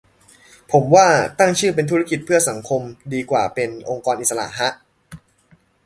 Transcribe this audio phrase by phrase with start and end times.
[0.71, 1.07] ผมว่า
[1.39, 2.81] ตั้งชื่อเป็น ธุรกิจเพื่อสังคม
[3.13, 4.69] ดีกว่าเป็น องค์กรอิสระ ฮะ